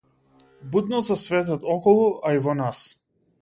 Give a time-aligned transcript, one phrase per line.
[0.75, 2.83] Будност за светот околу, а и во нас.